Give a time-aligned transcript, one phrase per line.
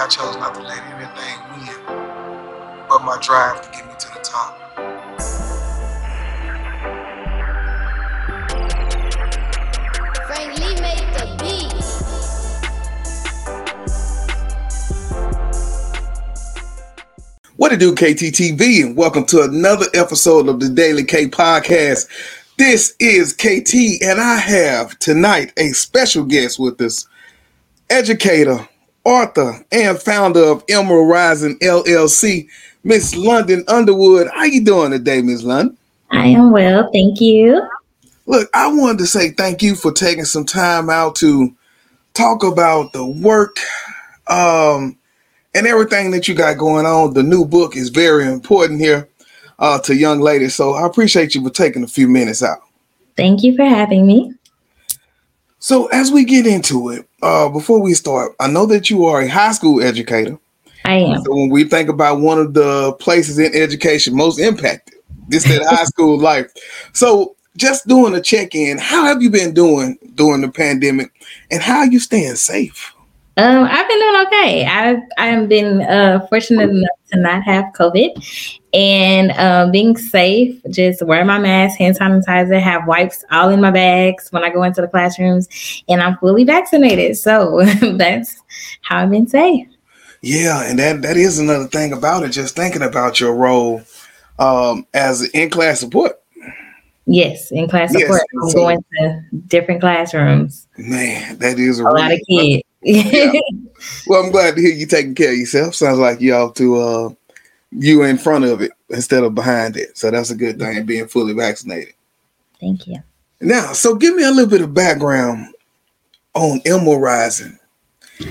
[0.00, 1.66] I chose not to let anything win
[2.88, 4.56] but my drive to get me to the top.
[10.26, 11.74] Frank Lee made the beat.
[17.56, 22.08] What it do, KTTV, and welcome to another episode of the Daily K Podcast.
[22.56, 27.06] This is KT, and I have tonight a special guest with us,
[27.90, 28.66] educator,
[29.04, 32.48] author, and founder of Emerald Rising LLC,
[32.84, 34.28] Miss London Underwood.
[34.34, 35.76] How you doing today, Miss London?
[36.10, 37.66] I am well, thank you.
[38.26, 41.54] Look, I wanted to say thank you for taking some time out to
[42.14, 43.56] talk about the work
[44.28, 44.96] um,
[45.54, 47.14] and everything that you got going on.
[47.14, 49.08] The new book is very important here
[49.58, 50.54] uh, to young ladies.
[50.54, 52.60] So I appreciate you for taking a few minutes out.
[53.16, 54.34] Thank you for having me.
[55.60, 59.20] So as we get into it, uh, before we start, I know that you are
[59.20, 60.38] a high school educator.
[60.86, 61.22] I am.
[61.22, 65.62] So when we think about one of the places in education most impacted, this that
[65.68, 66.50] high school life.
[66.94, 71.12] So just doing a check-in, how have you been doing during the pandemic,
[71.50, 72.94] and how are you staying safe?
[73.36, 74.66] Um, I've been doing okay.
[74.66, 80.60] I've I've been uh, fortunate enough to not have COVID and um, being safe.
[80.70, 84.62] Just wear my mask, hand sanitizer, have wipes all in my bags when I go
[84.62, 85.48] into the classrooms,
[85.88, 87.16] and I'm fully vaccinated.
[87.16, 87.62] So
[87.96, 88.40] that's
[88.82, 89.66] how I've been safe.
[90.22, 92.28] Yeah, and that that is another thing about it.
[92.30, 93.82] Just thinking about your role
[94.38, 96.20] um, as in-class support.
[97.06, 100.68] Yes, in class Yes, support, I'm so- going to different classrooms.
[100.76, 103.42] Man, that is a, A lot of really- kids.
[104.06, 105.74] Well, I'm glad to hear you taking care of yourself.
[105.74, 107.08] Sounds like you all to uh,
[107.72, 109.96] you in front of it instead of behind it.
[109.96, 111.94] So that's a good thing, being fully vaccinated.
[112.60, 113.02] Thank you.
[113.40, 115.54] Now, so give me a little bit of background
[116.34, 117.58] on Emerald Rising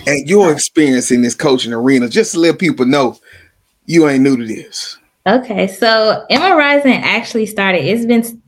[0.05, 3.17] and your experience in this coaching arena, just to let people know
[3.85, 4.97] you ain't new to this.
[5.25, 7.85] Okay, so Emerald Rising actually started.
[7.85, 8.41] It's been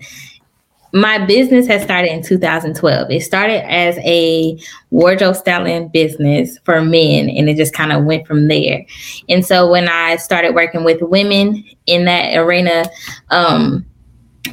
[0.94, 3.12] my business has started in 2012.
[3.12, 4.57] It started as a
[4.90, 8.85] wardrobe styling business for men, and it just kind of went from there.
[9.29, 12.85] And so when I started working with women in that arena,
[13.29, 13.85] um,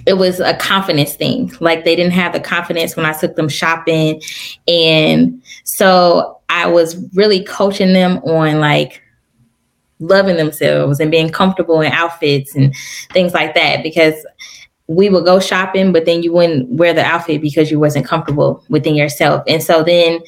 [0.06, 1.52] it was a confidence thing.
[1.60, 4.22] Like they didn't have the confidence when I took them shopping,
[4.66, 9.02] and so I was really coaching them on like
[10.00, 12.74] loving themselves and being comfortable in outfits and
[13.12, 14.14] things like that because
[14.88, 18.64] we would go shopping but then you wouldn't wear the outfit because you wasn't comfortable
[18.68, 20.20] within yourself and so then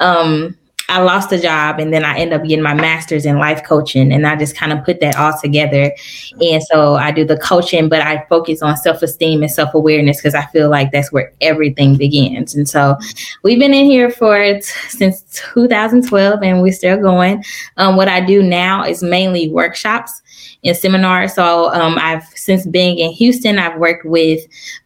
[0.00, 0.56] um
[0.88, 4.12] I lost a job and then I ended up getting my master's in life coaching
[4.12, 5.94] and I just kind of put that all together.
[6.40, 10.44] And so I do the coaching, but I focus on self-esteem and self-awareness because I
[10.46, 12.54] feel like that's where everything begins.
[12.54, 12.96] And so
[13.42, 15.22] we've been in here for since
[15.54, 17.42] 2012 and we're still going.
[17.78, 20.20] Um, what I do now is mainly workshops
[20.64, 21.34] and seminars.
[21.34, 24.40] So um, I've since being in Houston, I've worked with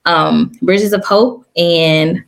[0.05, 2.23] um, Bridges of Hope and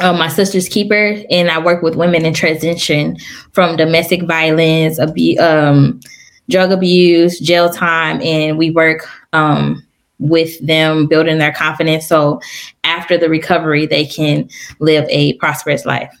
[0.00, 3.16] um, my sister's keeper, and I work with women in transition
[3.52, 6.00] from domestic violence, abu- um,
[6.48, 9.84] drug abuse, jail time, and we work um,
[10.18, 12.06] with them building their confidence.
[12.06, 12.40] So
[12.84, 16.12] after the recovery, they can live a prosperous life.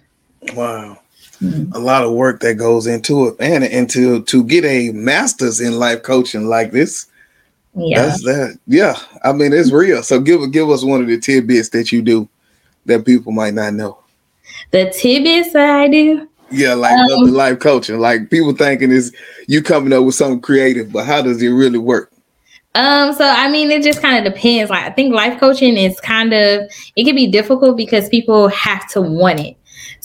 [0.54, 0.98] Wow.
[1.42, 1.72] Mhm.
[1.74, 3.36] A lot of work that goes into it.
[3.38, 7.06] And, and to, get a master's in life coaching like this,
[7.76, 8.06] Yeah.
[8.06, 8.58] That's that.
[8.66, 10.02] Yeah, I mean it's real.
[10.02, 12.28] So give give us one of the tidbits that you do
[12.86, 13.98] that people might not know.
[14.72, 16.26] the tidbits that I do.
[16.50, 18.00] Yeah, like Um, life coaching.
[18.00, 19.12] Like people thinking is
[19.46, 22.10] you coming up with something creative, but how does it really work?
[22.74, 24.70] Um, so I mean, it just kind of depends.
[24.70, 26.62] Like I think life coaching is kind of
[26.96, 29.56] it can be difficult because people have to want it.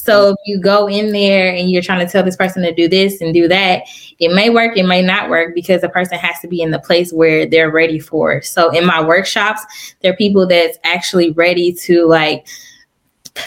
[0.03, 2.89] So if you go in there and you're trying to tell this person to do
[2.89, 3.83] this and do that,
[4.19, 6.79] it may work, it may not work because the person has to be in the
[6.79, 8.41] place where they're ready for.
[8.41, 9.61] So in my workshops,
[10.01, 12.45] there are people that's actually ready to like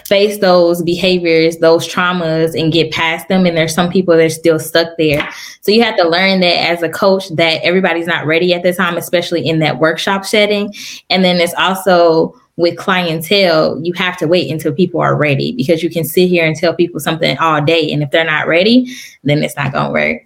[0.07, 3.45] face those behaviors, those traumas, and get past them.
[3.45, 5.29] And there's some people that are still stuck there.
[5.61, 8.73] So you have to learn that as a coach that everybody's not ready at the
[8.73, 10.73] time, especially in that workshop setting.
[11.11, 15.83] And then it's also with clientele, you have to wait until people are ready because
[15.83, 17.93] you can sit here and tell people something all day.
[17.93, 18.95] And if they're not ready,
[19.25, 20.23] then it's not going to work.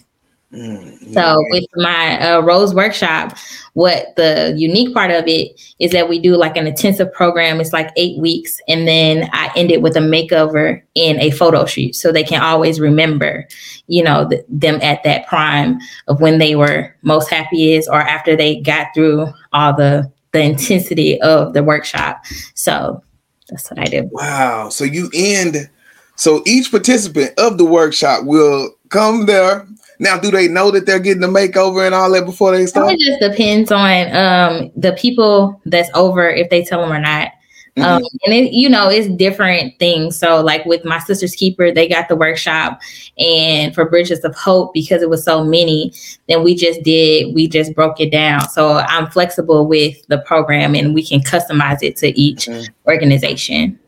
[0.52, 3.36] Mm, So with my uh, Rose workshop,
[3.74, 7.60] what the unique part of it is that we do like an intensive program.
[7.60, 11.66] It's like eight weeks, and then I end it with a makeover and a photo
[11.66, 13.46] shoot, so they can always remember,
[13.86, 15.78] you know, th- them at that prime
[16.08, 21.20] of when they were most happiest, or after they got through all the the intensity
[21.22, 22.24] of the workshop.
[22.54, 23.02] So
[23.48, 24.08] that's what I do.
[24.12, 24.68] Wow.
[24.68, 25.68] So you end
[26.16, 29.66] so each participant of the workshop will come there
[30.00, 32.92] Now, do they know that they're getting a makeover and all that before they start?
[32.92, 37.32] It just depends on um, the people that's over if they tell them or not.
[37.80, 37.84] Mm-hmm.
[37.84, 40.18] Um, and it, you know, it's different things.
[40.18, 42.80] So, like with my sister's keeper, they got the workshop,
[43.18, 45.92] and for Bridges of Hope, because it was so many,
[46.28, 48.48] then we just did, we just broke it down.
[48.48, 52.68] So, I'm flexible with the program, and we can customize it to each Mhm.
[52.86, 53.78] organization.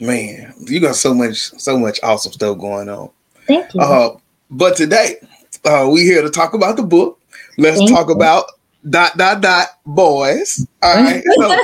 [0.00, 3.10] Man, you got so much, so much awesome stuff going on.
[3.46, 3.80] Thank you.
[3.80, 4.16] Uh,
[4.50, 5.16] but today,
[5.64, 7.18] uh, we here to talk about the book.
[7.58, 8.14] Let's Thank talk you.
[8.14, 8.44] about
[8.90, 10.66] dot dot dot boys.
[10.82, 11.22] All right.
[11.38, 11.56] So,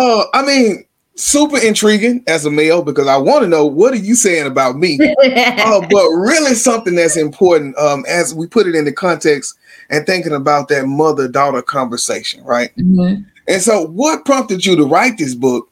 [0.00, 0.84] uh, I mean,
[1.14, 4.76] super intriguing as a male because I want to know what are you saying about
[4.76, 4.98] me.
[5.24, 9.58] uh, but really something that's important um, as we put it into context
[9.90, 12.74] and thinking about that mother daughter conversation, right?
[12.76, 13.26] Mhm.
[13.48, 15.68] And so, what prompted you to write this book?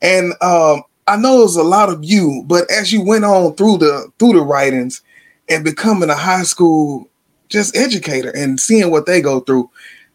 [0.00, 3.54] And um, I know it was a lot of you, but as you went on
[3.56, 5.02] through the through the writings
[5.48, 7.08] and becoming a high school
[7.48, 9.70] just educator and seeing what they go through,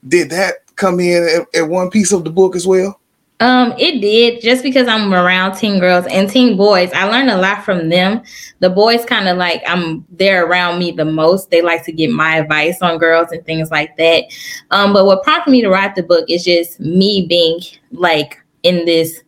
[0.08, 3.00] did that come in at, at one piece of the book as well?
[3.44, 6.90] Um, it did just because I'm around teen girls and teen boys.
[6.94, 8.24] I learned a lot from them.
[8.60, 11.50] The boys kind of like I'm they're around me the most.
[11.52, 14.24] They like to get my advice on girls and things like that.
[14.72, 17.60] Um, but what prompted me to write the book is just me being
[17.92, 19.22] like in this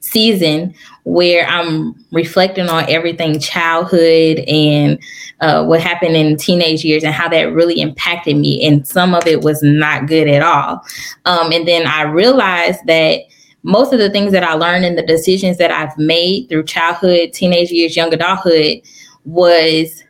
[0.00, 0.74] season
[1.04, 4.98] where I'm reflecting on everything childhood and
[5.40, 8.62] uh, what happened in teenage years and how that really impacted me.
[8.66, 10.84] And some of it was not good at all.
[11.24, 13.22] Um, and then I realized that
[13.64, 17.32] most of the things that I learned and the decisions that I've made through childhood,
[17.32, 18.82] teenage years, young adulthood
[19.24, 20.03] was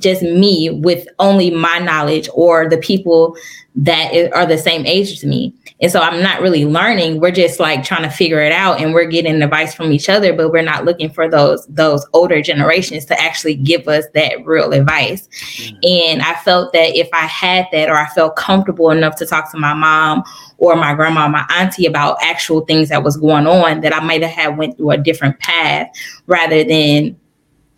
[0.00, 3.36] just me with only my knowledge or the people
[3.76, 5.54] that are the same age as me.
[5.80, 7.20] And so I'm not really learning.
[7.20, 10.34] We're just like trying to figure it out and we're getting advice from each other,
[10.34, 14.72] but we're not looking for those those older generations to actually give us that real
[14.72, 15.28] advice.
[15.56, 15.88] Mm.
[15.88, 19.50] And I felt that if I had that or I felt comfortable enough to talk
[19.52, 20.24] to my mom
[20.58, 24.22] or my grandma, my auntie about actual things that was going on, that I might
[24.22, 25.88] have had went through a different path
[26.26, 27.16] rather than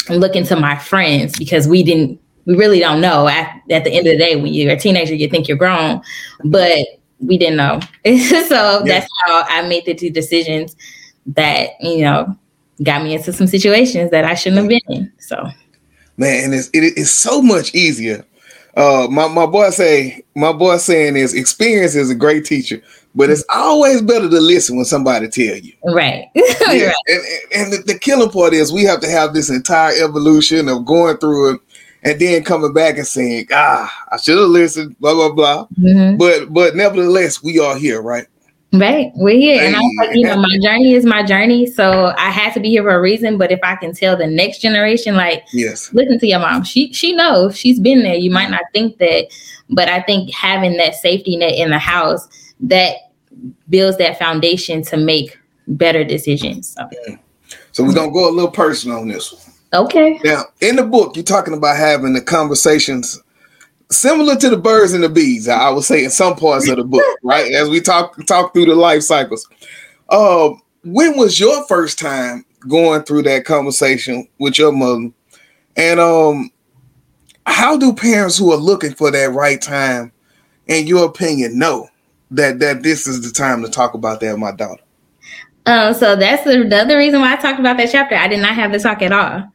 [0.09, 3.29] looking to my friends because we didn't we really don't know.
[3.29, 6.03] At, at the end of the day when you're a teenager you think you're grown
[6.45, 6.79] but
[7.21, 7.81] we didn't know.
[8.49, 10.77] So that's how i made the two decisions
[11.27, 12.37] that you know
[12.83, 15.49] got me into some situations that i shouldn't have been in so.
[16.17, 18.25] Man, it's, it is so much easier.
[18.77, 22.81] Uh, my, my boy say, my boy saying is experience is a great teacher,
[23.15, 25.73] but it's always better to listen when somebody tell you.
[25.85, 27.23] right Yeah, right and,
[27.55, 31.17] and the, the killing part is we have to have this entire evolution of going
[31.19, 31.61] through it
[32.05, 35.67] and then coming back and saying, ah, I should have listened, blah blah blah.
[35.81, 36.19] Mhm.
[36.19, 38.27] But but nevertheless, we are here, right?
[38.75, 39.13] Right.
[39.17, 39.63] We're here.
[39.63, 40.07] And I was Hey.
[40.07, 41.67] like, you know, my journey is my journey.
[41.67, 43.37] So I had to be here for a reason.
[43.37, 45.93] But if I can tell the next generation, like, Yes.
[45.93, 46.65] listen to your mom.
[46.65, 47.55] She she knows.
[47.57, 48.15] She's been there.
[48.15, 49.27] You might not think that,
[49.69, 52.27] but I think having that safety net in the house
[52.63, 52.97] that
[53.69, 55.39] builds that foundation to make
[55.69, 56.75] better decisions.
[56.75, 56.89] So,
[57.73, 59.85] So we're gonna go a little personal on this one.
[59.85, 60.21] okay.
[60.25, 63.21] Now, in the book, you're talking about having the conversations
[63.91, 65.49] similar to the birds and the bees.
[65.49, 67.53] I would say in some parts of the book, right?
[67.53, 69.49] As we talk talk through the life cycles.
[70.09, 70.51] Uh,
[70.85, 75.11] when was your first time going through that conversation with your mother?
[75.77, 76.51] And um,
[77.47, 80.13] how do parents who are looking for that right time,
[80.67, 81.89] in your opinion, know
[82.33, 84.83] that that this is the time to talk about that with my daughter?
[85.67, 88.17] Um, so that's the, the reason why I talked about that chapter.
[88.17, 89.49] I did not have the talk at all.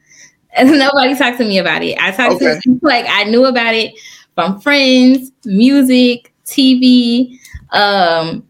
[0.53, 1.97] And nobody talked to me about it.
[1.99, 2.53] I talked Okay.
[2.55, 3.93] to people like I knew about it
[4.35, 7.37] from friends, music, TV.
[7.71, 8.47] Um,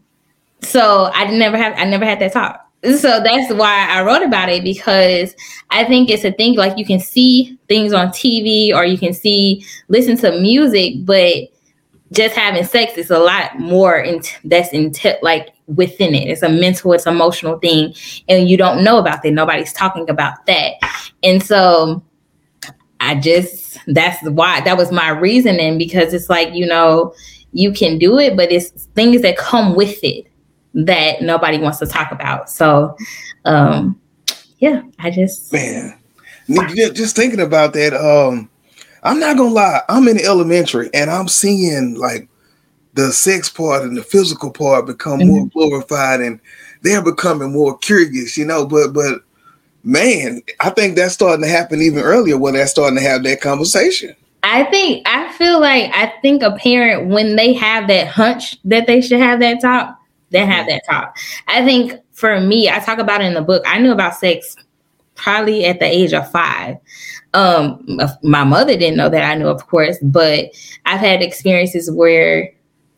[0.62, 2.64] so I never have I never had that talk.
[2.84, 5.34] So that's why I wrote about it because
[5.70, 9.12] I think it's a thing like you can see things on TV or you can
[9.12, 11.34] see listen to music, but
[12.12, 16.28] just having sex is a lot more in that's in like within it.
[16.28, 17.94] It's a mental, it's emotional thing,
[18.28, 19.32] and you don't know about that.
[19.32, 20.74] Nobody's talking about that,
[21.22, 22.02] and so
[23.00, 27.14] I just that's why that was my reasoning because it's like you know
[27.52, 30.26] you can do it, but it's things that come with it
[30.74, 32.50] that nobody wants to talk about.
[32.50, 32.96] So,
[33.44, 34.00] um,
[34.58, 35.98] yeah, I just Man,
[36.94, 37.94] just thinking about that.
[37.94, 38.48] Um,
[39.08, 39.80] I'm not gonna lie.
[39.88, 42.28] I'm in elementary and I'm seeing like
[42.92, 45.58] the sex part and the physical part become more mm-hmm.
[45.58, 46.38] glorified, and
[46.82, 48.36] they're becoming more curious.
[48.36, 49.22] You know, but but
[49.82, 53.40] man, I think that's starting to happen even earlier when they're starting to have that
[53.40, 54.14] conversation.
[54.42, 58.86] I think I feel like I think a parent when they have that hunch that
[58.86, 59.98] they should have that talk,
[60.28, 60.68] they have mm-hmm.
[60.68, 61.16] that talk.
[61.46, 63.62] I think for me, I talk about it in the book.
[63.66, 64.54] I knew about sex
[65.18, 66.76] probably at the age of five.
[67.34, 70.46] Um, my mother didn't know that I knew, of course, but
[70.86, 72.50] I've had experiences where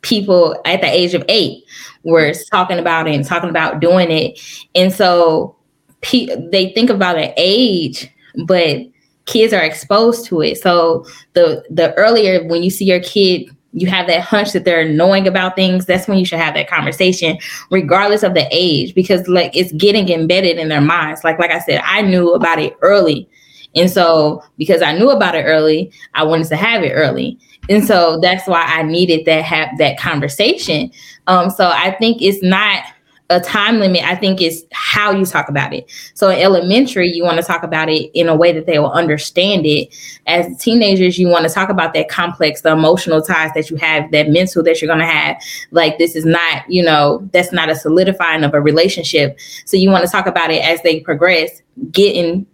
[0.03, 1.65] people at the age of eight
[2.05, 4.41] were talking about it and talking about doing it.
[4.75, 5.57] And so
[6.03, 8.09] pe- they think about an age,
[8.47, 8.79] but
[9.27, 10.59] kids are exposed to it.
[10.59, 14.89] So the the earlier when you see your kid you have that hunch that they're
[14.89, 17.39] knowing about things that's when you should have that conversation
[17.71, 21.25] regardless of the age because like it's getting embedded in their minds.
[21.25, 23.29] Like like i said i knew about it early.
[23.77, 27.39] And so because i knew about it early i wanted to have it early.
[27.69, 30.91] And so that's why i needed that have that conversation.
[31.27, 32.85] Um so i think it's not
[33.31, 35.91] a time limit, I think is how you talk about it.
[36.15, 38.91] So in elementary, you want to talk about it in a way that they will
[38.91, 39.95] understand it.
[40.27, 44.11] As teenagers, you want to talk about that complex, the emotional ties that you have,
[44.11, 45.37] that mental that you're going to have.
[45.71, 49.39] Like this is not, you know, that's not a solidifying of a relationship.
[49.65, 52.47] So you want to talk about it as they progress, getting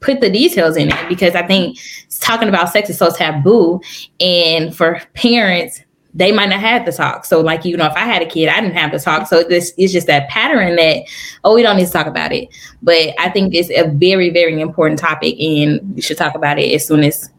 [0.00, 1.78] put the details in it because I think
[2.20, 3.80] talking about sex is so taboo.
[4.20, 5.82] And for parents,
[6.14, 7.24] they might not have the talk.
[7.24, 9.28] So, like, you know, if I had a kid, I didn't have the talk.
[9.28, 11.04] So this is just that pattern that,
[11.44, 12.48] oh, we don't need to talk about it.
[12.82, 16.74] But I think it's a very, very important topic and you should talk about it
[16.74, 17.30] as soon as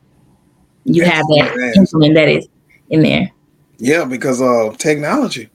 [0.85, 2.47] you have that implement that is
[2.89, 3.31] in there.
[3.77, 5.49] Yeah, because of uh, technology.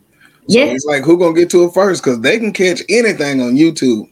[0.49, 0.65] So yeah.
[0.67, 2.03] It's like who gonna get to it first?
[2.03, 4.11] Because they can catch anything on YouTube.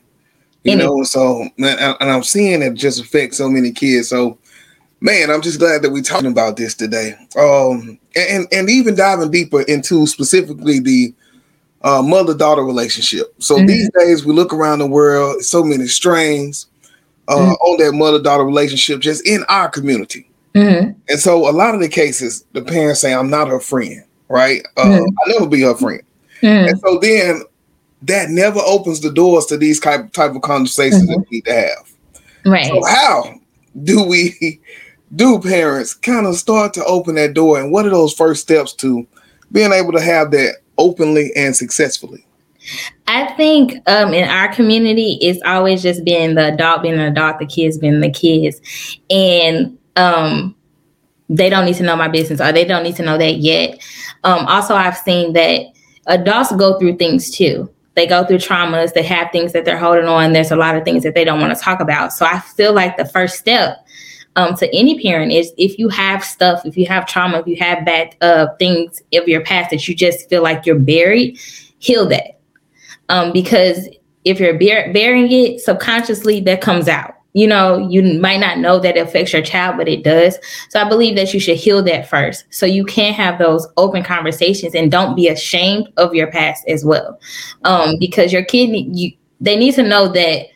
[0.65, 4.09] You know, so and I'm seeing it just affect so many kids.
[4.09, 4.37] So
[5.01, 7.15] man, I'm just glad that we're talking about this today.
[7.39, 11.15] Um, and and even diving deeper into specifically the
[11.83, 13.35] uh, mother daughter relationship.
[13.39, 13.67] So mm-hmm.
[13.67, 16.67] these days we look around the world, so many strains
[17.29, 17.53] uh, mm-hmm.
[17.53, 20.29] on that mother daughter relationship just in our community.
[20.55, 20.99] Mm-hmm.
[21.09, 24.67] And so a lot of the cases, the parents say, "I'm not her friend," right?
[24.77, 25.05] Uh, mm-hmm.
[25.05, 26.03] I never be her friend.
[26.41, 26.69] Mm-hmm.
[26.69, 27.43] And so then
[28.03, 31.55] that never opens the doors to these type type of conversations that we need to
[31.55, 31.93] have.
[32.47, 32.67] Right.
[32.67, 33.35] So how
[33.83, 34.61] do we
[35.15, 37.61] do parents kind of start to open that door?
[37.61, 39.07] And what are those first steps to
[39.53, 42.27] being able to have that openly and successfully?
[43.07, 47.39] I think um, in our community, it's always just being the adult being an adult,
[47.39, 48.61] the kids being the kids.
[49.09, 50.57] And um,
[51.29, 53.79] they don't need to know my business or they don't need to know that yet.
[54.25, 55.67] Um, also, I've seen that
[56.07, 57.71] adults go through things too.
[57.95, 60.33] They go through traumas, they have things that they're holding on.
[60.33, 62.13] There's a lot of things that they don't want to talk about.
[62.13, 63.79] So I feel like the first step
[64.37, 67.57] um, to any parent is if you have stuff, if you have trauma, if you
[67.57, 71.39] have bad uh, things of your past that you just feel like you're buried,
[71.79, 72.39] heal that.
[73.09, 73.89] Um, because
[74.25, 77.15] if you're bur- burying it subconsciously, that comes out.
[77.33, 80.39] You know, you might not know that it affects your child, but it does.
[80.71, 82.47] So I believe that you should heal that first.
[82.49, 86.83] So you can have those open conversations and don't be ashamed of your past as
[86.83, 87.21] well.
[87.65, 90.47] Um, because your kid, you, they need to know that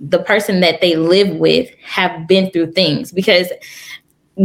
[0.00, 3.12] the person that they live with have been through things.
[3.12, 3.48] Because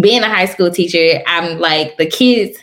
[0.02, 2.58] being a high school teacher i'm like the kids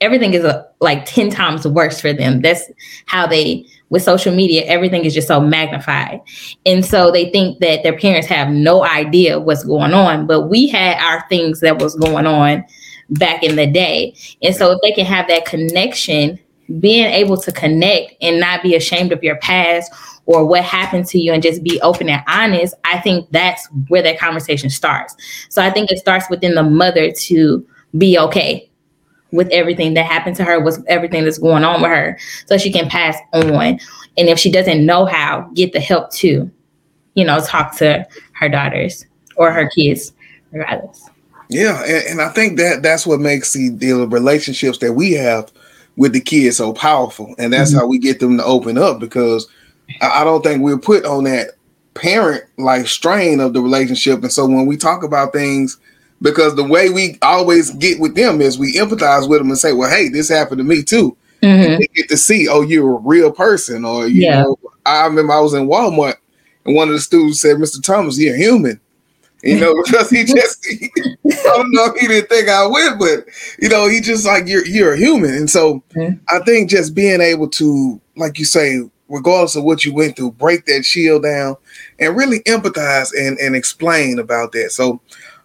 [0.00, 2.42] everything is a, like 10 times worse for them.
[2.42, 2.70] That's
[3.06, 6.20] how they with social media everything is just so magnified.
[6.66, 10.68] And so they think that their parents have no idea what's going on but we
[10.68, 12.64] had our things that was going on
[13.10, 14.14] back in the day.
[14.42, 16.38] And so if they can have that connection
[16.80, 19.92] being able to connect and not be ashamed of your past
[20.26, 24.02] or what happened to you and just be open and honest, I think that's where
[24.02, 25.14] that conversation starts.
[25.50, 27.66] So I think it starts within the mother to
[27.98, 28.70] be okay
[29.32, 32.72] with everything that happened to her, with everything that's going on with her, so she
[32.72, 33.78] can pass on.
[34.16, 36.50] And if she doesn't know how, get the help to,
[37.14, 39.04] you know, talk to her daughters
[39.36, 40.12] or her kids,
[40.52, 41.10] regardless.
[41.50, 45.52] Yeah, and, and I think that that's what makes the, the relationships that we have
[45.96, 47.80] with the kids so powerful, and that's mm-hmm.
[47.80, 49.48] how we get them to open up because
[50.00, 51.50] I don't think we're put on that
[51.94, 54.22] parent like strain of the relationship.
[54.22, 55.78] And so when we talk about things,
[56.22, 59.72] because the way we always get with them is we empathize with them and say,
[59.72, 61.16] well, hey, this happened to me too.
[61.42, 61.80] Mm-hmm.
[61.80, 63.84] They get to see, oh, you're a real person.
[63.84, 64.42] Or, you yeah.
[64.42, 66.14] know, I remember I was in Walmart
[66.64, 67.82] and one of the students said, Mr.
[67.82, 68.80] Thomas, you're human.
[69.44, 72.98] You know, because he just, he, I don't know if he didn't think I would,
[72.98, 73.26] but,
[73.60, 75.34] you know, he just like, you're, you're a human.
[75.34, 76.18] And so mm-hmm.
[76.34, 80.32] I think just being able to, like you say, regardless of what you went through,
[80.32, 81.56] break that shield down
[81.98, 84.72] and really empathize and, and explain about that.
[84.72, 85.00] So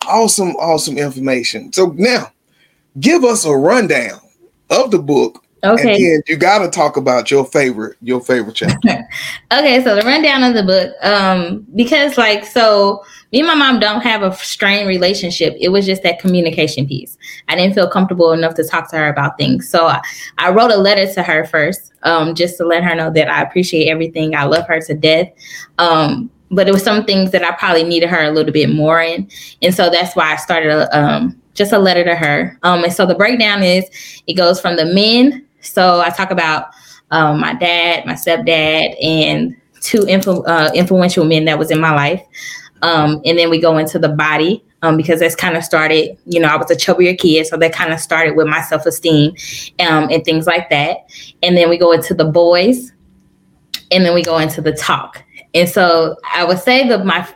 [0.07, 1.71] awesome, awesome information.
[1.73, 2.31] So now
[2.99, 4.19] give us a rundown
[4.69, 5.43] of the book.
[5.63, 5.97] Okay.
[5.97, 8.77] Then you gotta talk about your favorite, your favorite chapter.
[9.51, 10.93] okay, so the rundown of the book.
[11.03, 15.55] Um, because like so me and my mom don't have a strained relationship.
[15.59, 17.17] It was just that communication piece.
[17.47, 19.69] I didn't feel comfortable enough to talk to her about things.
[19.69, 20.01] So I,
[20.37, 23.41] I wrote a letter to her first, um, just to let her know that I
[23.41, 24.35] appreciate everything.
[24.35, 25.29] I love her to death.
[25.77, 29.01] Um, but it was some things that I probably needed her a little bit more
[29.01, 29.29] in,
[29.61, 32.57] and so that's why I started a, um, just a letter to her.
[32.63, 33.85] Um, and so the breakdown is
[34.25, 35.45] it goes from the men.
[35.61, 36.67] So I talk about
[37.11, 41.93] um, my dad, my stepdad, and two influ- uh, influential men that was in my
[41.93, 42.23] life.
[42.81, 46.39] Um, and then we go into the body um, because that's kind of started, you
[46.39, 47.47] know, I was a chubbier kid.
[47.47, 49.31] So that kind of started with my self esteem
[49.79, 50.97] um, and things like that.
[51.43, 52.93] And then we go into the boys
[53.91, 55.23] and then we go into the talk.
[55.53, 57.27] And so I would say that my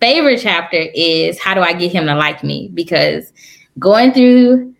[0.00, 2.70] favorite chapter is how do I get him to like me?
[2.74, 3.32] Because
[3.78, 4.73] going through,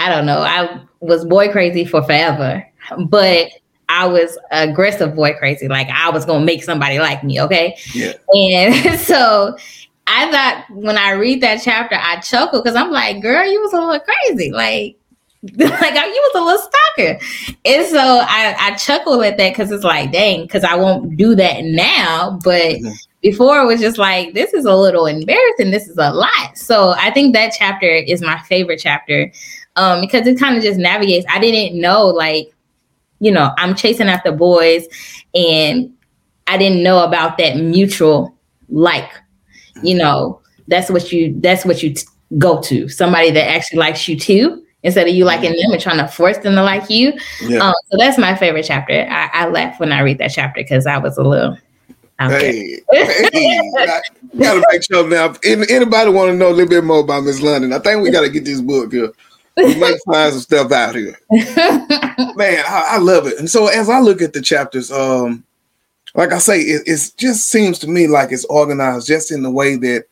[0.00, 2.66] I don't know, I was boy crazy for forever,
[3.06, 3.50] but
[3.90, 5.68] I was aggressive boy crazy.
[5.68, 7.76] Like I was gonna make somebody like me, okay?
[7.92, 8.12] Yeah.
[8.34, 9.56] And so
[10.06, 13.72] I thought when I read that chapter, I chuckle because I'm like, girl, you was
[13.72, 14.50] a little crazy.
[14.52, 14.96] Like,
[15.42, 17.20] like you was a little stalker.
[17.64, 21.34] And so I, I chuckle at that because it's like, dang, because I won't do
[21.34, 22.38] that now.
[22.44, 22.90] But mm-hmm.
[23.22, 25.70] before it was just like, this is a little embarrassing.
[25.70, 26.56] This is a lot.
[26.56, 29.32] So I think that chapter is my favorite chapter
[29.76, 31.26] um, because it kind of just navigates.
[31.28, 32.52] I didn't know, like,
[33.20, 34.86] you know, I'm chasing after boys
[35.34, 35.92] and
[36.46, 38.34] I didn't know about that mutual
[38.68, 39.10] like
[39.82, 42.06] you know, that's what you that's what you t-
[42.38, 42.88] go to.
[42.88, 46.38] Somebody that actually likes you too, instead of you liking them and trying to force
[46.38, 47.12] them to like you.
[47.42, 47.58] Yeah.
[47.58, 49.06] Um, so that's my favorite chapter.
[49.10, 51.58] I, I laugh when I read that chapter because I was a little.
[52.18, 53.72] Hey, hey,
[54.38, 55.34] gotta make sure now.
[55.42, 58.10] If anybody want to know a little bit more about Miss London, I think we
[58.10, 59.10] got to get this book here.
[59.66, 61.18] We might find some stuff out here.
[61.30, 63.38] Man, I, I, love it.
[63.38, 65.44] And so as I look at the chapters, um,
[66.14, 69.76] like I say, it just seems to me like it's organized just in the way
[69.76, 70.06] that,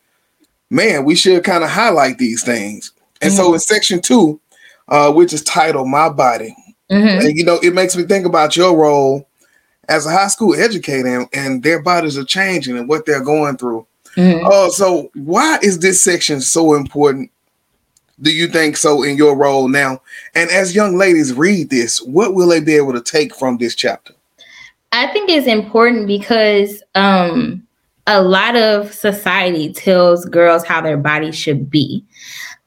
[0.70, 2.92] man, we should kind of highlight these things.
[3.20, 3.36] And mm-hmm.
[3.36, 4.40] so in section two,
[4.88, 6.54] uh, which is titled "My Body,"
[6.90, 7.26] mm-hmm.
[7.26, 9.28] and you know, it makes me think about your role
[9.88, 13.56] as a high school educator, and, and their bodies are changing and what they're going
[13.56, 13.86] through.
[14.16, 14.46] Mm-hmm.
[14.46, 17.30] Uh, so why is this section so important?
[18.20, 20.00] Do you think so in your role now?
[20.34, 23.74] And as young ladies read this, what will they be able to take from this
[23.74, 24.14] chapter?
[24.92, 27.66] I think it's important because um,
[28.06, 32.04] a lot of society tells girls how their body should be.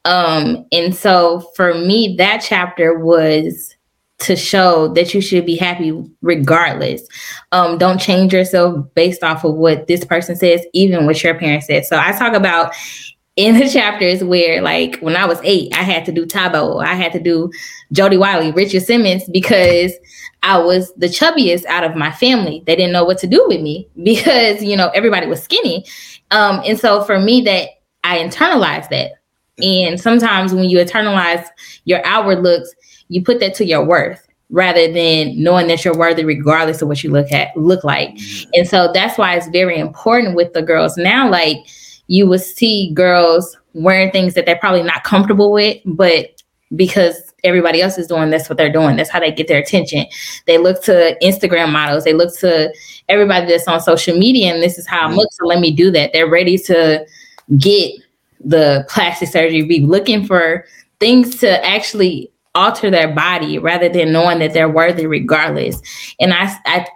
[0.04, 3.74] Um, and so for me, that chapter was
[4.20, 7.02] to show that you should be happy regardless.
[7.50, 11.66] Um, don't change yourself based off of what this person says, even what your parents
[11.66, 11.84] said.
[11.84, 12.72] So I talk about
[13.36, 16.78] in the chapters where like when I was eight, I had to do Tae Bo,
[16.80, 17.50] I had to do
[17.92, 19.92] Jody Wiley, Richard Simmons, because
[20.42, 22.62] I was the chubbiest out of my family.
[22.66, 25.84] They didn't know what to do with me because, you know, everybody was skinny.
[26.30, 27.68] Um, and so for me, that
[28.04, 29.12] I internalized that.
[29.62, 31.46] And sometimes when you internalize
[31.84, 32.74] your outward looks,
[33.08, 37.02] you put that to your worth rather than knowing that you're worthy regardless of what
[37.02, 38.10] you look at look like.
[38.10, 38.50] Mm-hmm.
[38.54, 41.28] And so that's why it's very important with the girls now.
[41.28, 41.58] Like
[42.06, 46.42] you would see girls wearing things that they're probably not comfortable with, but
[46.74, 48.96] because everybody else is doing that's what they're doing.
[48.96, 50.06] That's how they get their attention.
[50.46, 52.04] They look to instagram models.
[52.04, 52.72] They look to
[53.08, 55.18] everybody that's on social media and this is how i'm mm-hmm.
[55.18, 56.12] looking so let me do that.
[56.12, 57.04] They're ready to
[57.58, 57.92] get
[58.44, 60.64] the plastic surgery be looking for
[60.98, 65.80] things to actually alter their body rather than knowing that they're worthy regardless.
[66.20, 66.86] And i i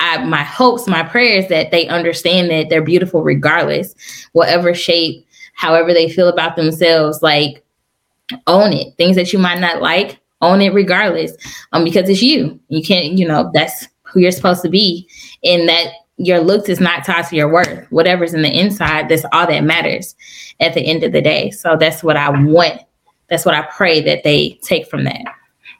[0.00, 3.94] I, my hopes, my prayers that they understand that they're beautiful regardless,
[4.32, 7.22] whatever shape, however they feel about themselves.
[7.22, 7.64] Like
[8.46, 8.96] own it.
[8.96, 11.32] Things that you might not like, own it regardless.
[11.72, 12.58] Um, because it's you.
[12.68, 15.08] You can't, you know, that's who you're supposed to be.
[15.42, 17.90] And that your looks is not tied to your worth.
[17.90, 20.14] Whatever's in the inside, that's all that matters
[20.60, 21.50] at the end of the day.
[21.50, 22.80] So that's what I want.
[23.28, 25.24] That's what I pray that they take from that.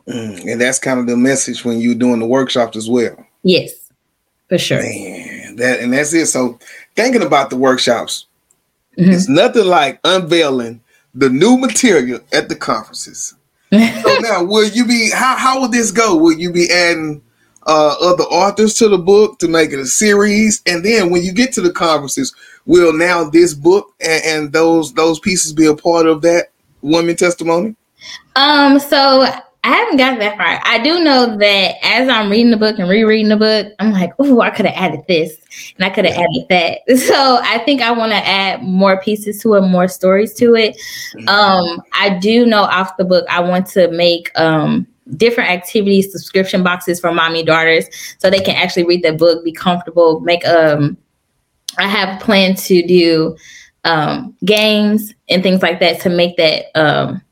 [0.09, 3.17] Mm, and that's kind of the message when you're doing the workshops as well.
[3.43, 3.84] Yes,
[4.49, 4.83] for sure.
[4.83, 6.27] Man, that and that's it.
[6.27, 6.59] So
[6.95, 8.27] thinking about the workshops,
[8.99, 9.11] mm-hmm.
[9.11, 10.81] it's nothing like unveiling
[11.15, 13.35] the new material at the conferences.
[13.73, 13.79] so
[14.21, 16.17] now, will you be how how will this go?
[16.17, 17.23] Will you be adding
[17.67, 20.63] uh, other authors to the book to make it a series?
[20.67, 22.35] And then when you get to the conferences,
[22.67, 26.51] will now this book and, and those those pieces be a part of that
[26.83, 27.77] woman testimony?
[28.37, 29.27] Um, so
[29.65, 30.61] I haven't got that far.
[30.63, 34.13] I do know that as I'm reading the book and rereading the book, I'm like,
[34.19, 35.39] oh, I could have added this
[35.77, 36.81] and I could have added that.
[37.05, 40.77] So I think I want to add more pieces to it, more stories to it.
[41.15, 41.29] Mm-hmm.
[41.29, 46.63] Um, I do know off the book, I want to make um different activities, subscription
[46.63, 47.87] boxes for mommy daughters
[48.19, 50.99] so they can actually read the book, be comfortable, make um
[51.79, 53.35] I have planned to do
[53.85, 57.23] um games and things like that to make that um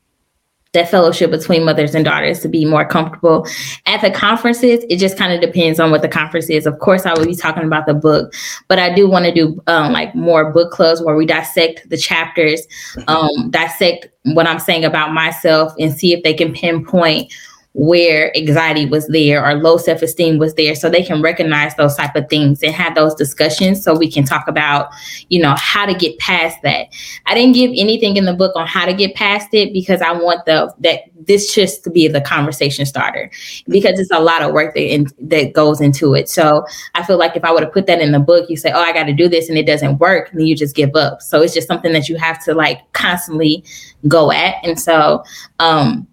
[0.73, 3.47] that fellowship between mothers and daughters to be more comfortable.
[3.85, 6.65] At the conferences, it just kind of depends on what the conference is.
[6.65, 8.33] Of course, I will be talking about the book,
[8.67, 11.97] but I do want to do um, like more book clubs where we dissect the
[11.97, 12.65] chapters,
[13.07, 17.31] um, dissect what I'm saying about myself, and see if they can pinpoint
[17.73, 22.15] where anxiety was there or low self-esteem was there so they can recognize those type
[22.15, 24.89] of things and have those discussions so we can talk about
[25.29, 26.87] you know how to get past that.
[27.25, 30.11] I didn't give anything in the book on how to get past it because i
[30.11, 33.31] want the that this just to be the conversation starter
[33.67, 36.29] because it's a lot of work that in, that goes into it.
[36.29, 38.71] So i feel like if i would have put that in the book you say
[38.71, 41.21] oh i got to do this and it doesn't work then you just give up.
[41.21, 43.63] So it's just something that you have to like constantly
[44.07, 44.55] go at.
[44.63, 45.23] And so
[45.59, 46.07] um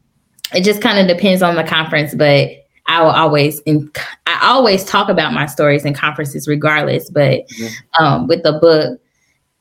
[0.54, 2.50] it just kind of depends on the conference, but
[2.86, 3.90] I will always in
[4.26, 7.08] I always talk about my stories in conferences regardless.
[7.10, 8.04] But mm-hmm.
[8.04, 9.00] um, with the book,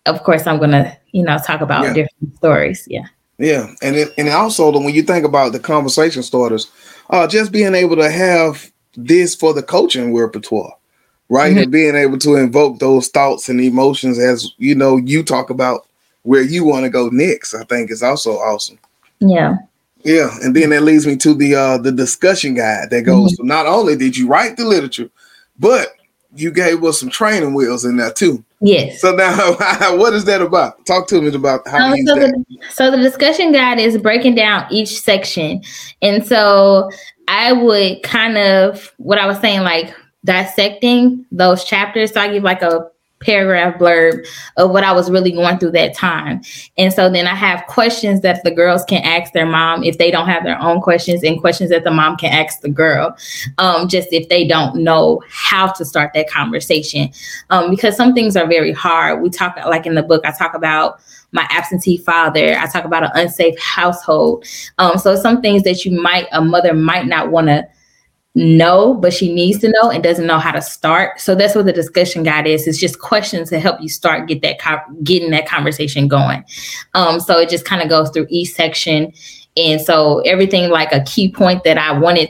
[0.05, 1.93] of course, I'm gonna you know talk about yeah.
[1.93, 2.87] different stories.
[2.89, 3.05] Yeah.
[3.41, 6.69] Yeah, and it, and also when you think about the conversation starters,
[7.09, 10.75] uh, just being able to have this for the coaching repertoire,
[11.29, 11.63] right, mm-hmm.
[11.63, 15.87] and being able to invoke those thoughts and emotions as you know you talk about
[16.23, 18.77] where you want to go next, I think is also awesome.
[19.19, 19.55] Yeah.
[20.03, 23.33] Yeah, and then that leads me to the uh the discussion guide that goes.
[23.33, 23.47] Mm-hmm.
[23.47, 25.09] Not only did you write the literature,
[25.57, 25.89] but
[26.35, 28.43] you gave us some training wheels in there too.
[28.61, 29.01] Yes.
[29.01, 29.35] So now,
[29.97, 30.85] what is that about?
[30.85, 31.91] Talk to me about how.
[31.91, 35.61] Um, so, the, so the discussion guide is breaking down each section,
[36.01, 36.89] and so
[37.27, 39.93] I would kind of what I was saying, like
[40.25, 42.13] dissecting those chapters.
[42.13, 42.89] So I give like a
[43.21, 44.25] paragraph blurb
[44.57, 46.41] of what I was really going through that time.
[46.77, 50.11] And so then I have questions that the girls can ask their mom if they
[50.11, 53.15] don't have their own questions, and questions that the mom can ask the girl,
[53.57, 57.11] um, just if they don't know how to start that conversation.
[57.49, 59.21] Um, because some things are very hard.
[59.21, 60.99] We talk, like in the book, I talk about
[61.31, 62.57] my absentee father.
[62.57, 64.45] I talk about an unsafe household.
[64.77, 67.67] Um, so some things that you might, a mother might not want to
[68.35, 71.19] know, but she needs to know and doesn't know how to start.
[71.19, 72.67] So that's what the discussion guide is.
[72.67, 76.43] It's just questions to help you start get that co- getting that conversation going.
[76.93, 79.11] Um, so it just kind of goes through each section,
[79.57, 82.29] and so everything like a key point that I wanted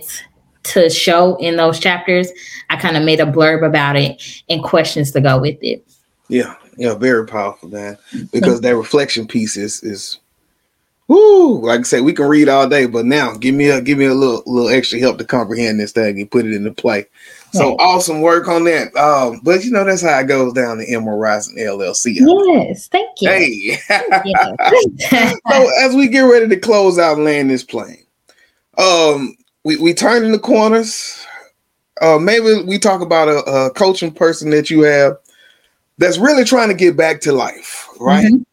[0.63, 2.29] to show in those chapters,
[2.69, 5.85] I kind of made a blurb about it and questions to go with it.
[6.27, 7.97] Yeah, yeah, very powerful, man.
[8.31, 10.19] Because that reflection piece is is
[11.09, 11.65] Woo!
[11.65, 14.05] Like I said, we can read all day, but now give me a give me
[14.05, 17.07] a little little extra help to comprehend this thing and put it into play.
[17.51, 18.95] So awesome work on that.
[18.95, 22.17] Um, but you know that's how it goes down the Emerald Rising LLC.
[22.19, 23.27] Yes, thank you.
[23.27, 23.77] Hey.
[25.49, 28.05] so as we get ready to close out and land this plane,
[28.77, 31.25] um, we we turn in the corners.
[32.03, 35.17] Uh, maybe we talk about a, a coaching person that you have
[35.97, 38.31] that's really trying to get back to life, right?
[38.31, 38.43] Mm-hmm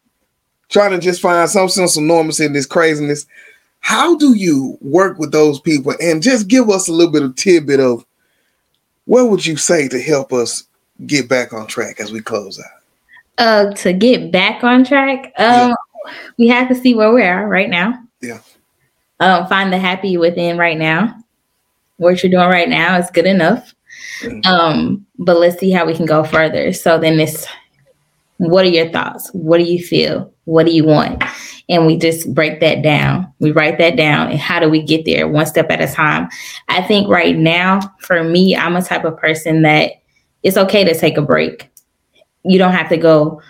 [0.68, 3.26] trying to just find some sense of normalcy in this craziness.
[3.80, 7.36] How do you work with those people and just give us a little bit of
[7.36, 8.04] tidbit of
[9.04, 10.64] what would you say to help us
[11.06, 12.82] get back on track as we close out?
[13.38, 15.74] Uh, to get back on track, um, yeah.
[16.38, 18.02] we have to see where we are right now.
[18.20, 18.40] Yeah.
[19.20, 21.16] Um, find the happy within right now.
[21.98, 23.74] What you're doing right now is good enough.
[24.20, 24.46] Mm-hmm.
[24.46, 26.72] Um, but let's see how we can go further.
[26.72, 27.46] So then it's
[28.38, 29.30] what are your thoughts?
[29.32, 30.32] What do you feel?
[30.44, 31.22] What do you want?
[31.68, 33.32] And we just break that down.
[33.40, 34.30] We write that down.
[34.30, 36.28] And how do we get there one step at a time?
[36.68, 39.92] I think right now, for me, I'm a type of person that
[40.42, 41.68] it's okay to take a break.
[42.44, 43.40] You don't have to go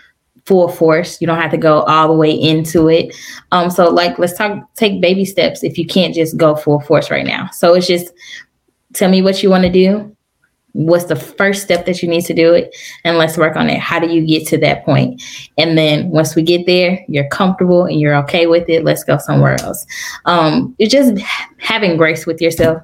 [0.47, 1.21] full force.
[1.21, 3.15] You don't have to go all the way into it.
[3.51, 7.11] Um, so like let's talk take baby steps if you can't just go full force
[7.11, 7.51] right now.
[7.51, 8.13] So it's just
[8.95, 10.16] tell me what you want to do
[10.77, 13.79] what's the first step that you need to do it and let's work on it.
[13.79, 15.23] How do you get to that point?
[15.57, 19.17] And then once we get there you're comfortable and you're okay with it let's go
[19.17, 19.87] somewhere else.
[20.27, 21.19] Um you're just
[21.59, 22.83] having grace with yourself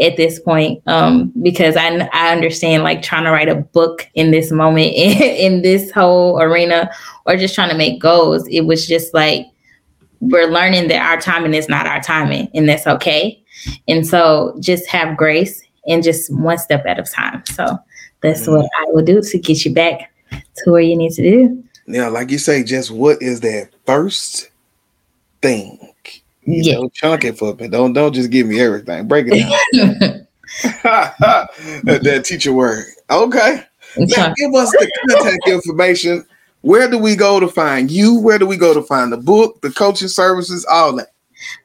[0.00, 4.30] at this point um because i i understand like trying to write a book in
[4.30, 5.20] this moment in,
[5.56, 6.88] in this whole arena
[7.26, 8.48] or just trying to make goals.
[8.48, 9.46] It was just like
[10.20, 13.40] we're learning that our timing is not our timing and that's okay.
[13.86, 17.42] And so just have grace and just one step at a time.
[17.46, 17.78] So
[18.20, 18.56] that's mm-hmm.
[18.56, 21.64] what I will do to get you back to where you need to do.
[21.86, 24.50] Yeah, like you say, just what is that first
[25.40, 25.78] thing?
[26.42, 26.74] You yeah.
[26.74, 27.68] know, chunk it for me.
[27.68, 29.08] Don't don't just give me everything.
[29.08, 29.40] Break it
[29.72, 30.26] down.
[30.82, 31.50] that,
[32.02, 32.86] that teacher word.
[33.10, 33.62] Okay.
[33.96, 36.26] Now give us the contact information.
[36.62, 38.18] Where do we go to find you?
[38.18, 41.12] Where do we go to find the book, the coaching services, all that?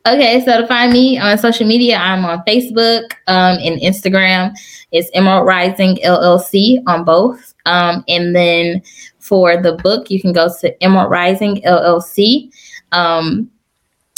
[0.06, 4.54] Okay, so to find me on social media, I'm on Facebook um, and Instagram.
[4.92, 7.54] It's Emerald Rising LLC on both.
[7.66, 8.82] Um, and then
[9.20, 12.52] for the book, you can go to Emerald Rising LLC.
[12.92, 13.50] Um,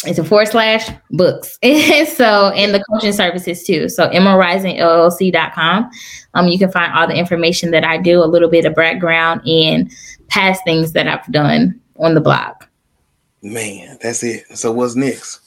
[0.06, 1.58] it's a forward slash books.
[1.64, 3.90] so, and the coaching services too.
[3.90, 5.90] So, emeraldrisingllc.com.
[6.34, 9.42] Um, you can find all the information that I do, a little bit of background,
[9.48, 9.92] and
[10.28, 12.56] past things that I've done on the blog.
[13.42, 14.46] Man, that's it.
[14.58, 15.45] So, what's next?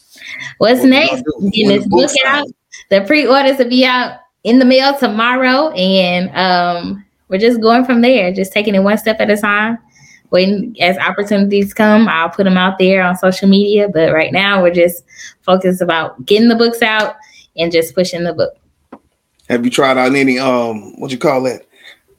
[0.58, 1.22] What's What next?
[1.52, 2.46] this book out.
[2.90, 8.00] The pre-orders will be out in the mail tomorrow, and um, we're just going from
[8.00, 9.78] there, just taking it one step at a time.
[10.30, 13.88] When as opportunities come, I'll put them out there on social media.
[13.88, 15.04] But right now, we're just
[15.42, 17.16] focused about getting the books out
[17.56, 18.54] and just pushing the book.
[19.48, 21.66] Have you tried out any um what you call that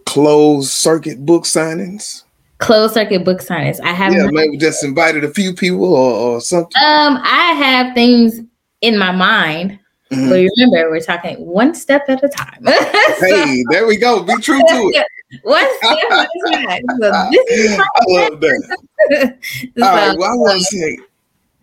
[0.05, 2.23] closed circuit book signings?
[2.59, 3.79] Closed circuit book signings.
[3.81, 6.71] I have Yeah, not- maybe just invited a few people or, or something.
[6.85, 8.41] um, I have things
[8.81, 9.79] in my mind.
[10.11, 10.29] Mhm.
[10.29, 12.63] But remember, we're talking one step at a time.
[13.19, 14.23] So- Hey, there we go.
[14.23, 15.05] Be true to it.
[15.43, 16.81] One step at a time.
[16.99, 19.37] So this is I love that.
[19.77, 20.17] so, All right.
[20.17, 20.97] Well, I want to say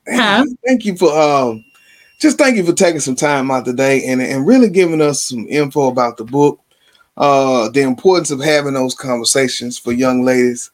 [0.08, 0.44] Huh?
[0.64, 1.64] thank you for um
[2.20, 5.46] just thank you for taking some time out today and, and really giving us some
[5.48, 6.60] info about the book,
[7.16, 10.70] uh, the importance of having those conversations for young ladies,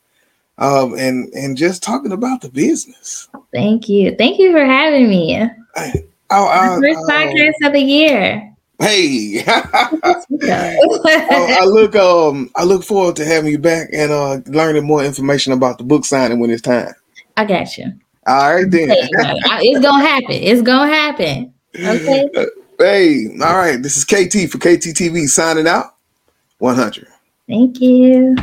[0.58, 3.28] um, and and just talking about the business.
[3.52, 4.14] thank you.
[4.16, 5.36] Thank you for having me.
[5.74, 5.92] I,
[6.30, 8.54] I, First I, podcast of the year.
[8.78, 9.98] hey, I,
[10.42, 15.04] I I look um I look forward to having you back and uh learning more
[15.04, 16.92] information about the book signing when it's time.
[17.36, 17.92] I got you.
[18.26, 18.88] All right then.
[18.90, 20.30] It's gonna happen.
[20.30, 21.54] It's gonna happen.
[21.76, 22.28] Okay.
[22.78, 23.80] Hey, all right.
[23.80, 25.94] This is KT for KTTV signing out.
[26.58, 27.06] 100.
[27.46, 28.34] Thank you.